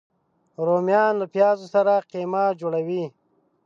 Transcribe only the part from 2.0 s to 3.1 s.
قیمه جوړه وي